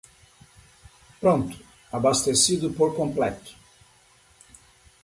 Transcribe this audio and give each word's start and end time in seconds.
Pronto, 1.21 1.55
abastecido 1.91 2.71
por 2.73 2.95
completo. 2.95 3.51